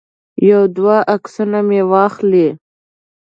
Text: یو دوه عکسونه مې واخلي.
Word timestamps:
یو 0.49 0.61
دوه 0.75 0.97
عکسونه 1.15 1.59
مې 1.67 1.81
واخلي. 1.91 2.47